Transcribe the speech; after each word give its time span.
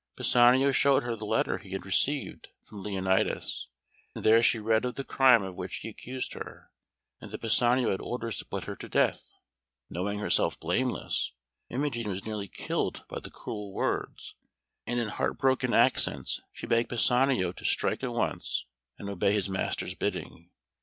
Pisanio 0.17 0.71
showed 0.71 1.03
her 1.03 1.15
the 1.15 1.27
letter 1.27 1.59
he 1.59 1.73
had 1.73 1.85
received 1.85 2.47
from 2.65 2.81
Leonatus, 2.81 3.67
and 4.15 4.23
there 4.25 4.41
she 4.41 4.57
read 4.57 4.83
of 4.83 4.95
the 4.95 5.03
crime 5.03 5.43
of 5.43 5.53
which 5.53 5.75
he 5.75 5.89
accused 5.89 6.33
her, 6.33 6.71
and 7.19 7.29
that 7.29 7.39
Pisanio 7.41 7.91
had 7.91 8.01
orders 8.01 8.35
to 8.37 8.45
put 8.47 8.63
her 8.63 8.75
to 8.77 8.89
death. 8.89 9.21
Knowing 9.91 10.17
herself 10.17 10.59
blameless, 10.59 11.33
Imogen 11.69 12.09
was 12.09 12.25
nearly 12.25 12.47
killed 12.47 13.03
by 13.09 13.19
the 13.19 13.29
cruel 13.29 13.73
words, 13.73 14.33
and 14.87 14.99
in 14.99 15.07
heart 15.09 15.37
broken 15.37 15.71
accents 15.71 16.41
she 16.51 16.65
begged 16.65 16.89
Pisanio 16.89 17.51
to 17.51 17.63
strike 17.63 18.01
at 18.01 18.11
once, 18.11 18.65
and 18.97 19.07
obey 19.07 19.33
his 19.35 19.49
master's 19.49 19.93
bidding. 19.93 20.49